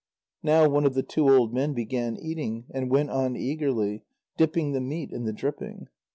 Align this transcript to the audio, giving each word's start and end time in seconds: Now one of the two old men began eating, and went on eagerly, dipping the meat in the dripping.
Now 0.41 0.67
one 0.67 0.87
of 0.87 0.95
the 0.95 1.03
two 1.03 1.29
old 1.29 1.53
men 1.53 1.73
began 1.75 2.17
eating, 2.17 2.65
and 2.71 2.89
went 2.89 3.11
on 3.11 3.35
eagerly, 3.35 4.03
dipping 4.35 4.71
the 4.71 4.81
meat 4.81 5.11
in 5.11 5.25
the 5.25 5.31
dripping. 5.31 5.89